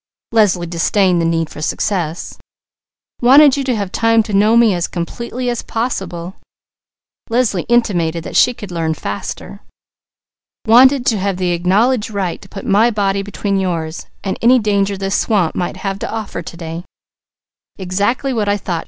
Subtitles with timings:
[0.31, 2.35] Leslie disdained the need for success.
[3.21, 6.37] "Wanted you to have time to know me as completely as possible."
[7.29, 9.59] Leslie intimated that she could learn faster.
[10.65, 14.97] "Wanted to have the acknowledged right to put my body between yours and any danger
[14.97, 16.83] this swamp might have to offer to day."
[17.77, 18.79] "Exactly what I thought!"